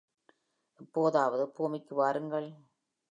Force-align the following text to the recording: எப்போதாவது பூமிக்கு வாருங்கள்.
எப்போதாவது 0.79 1.49
பூமிக்கு 1.49 1.95
வாருங்கள். 1.95 2.49